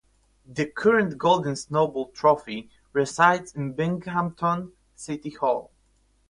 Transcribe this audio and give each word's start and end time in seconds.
The 0.47 0.65
current 0.65 1.19
Golden 1.19 1.55
Snowball 1.55 2.07
trophy 2.07 2.71
resides 2.91 3.53
in 3.53 3.73
Binghamton 3.73 4.71
City 4.95 5.29
Hall. 5.29 5.69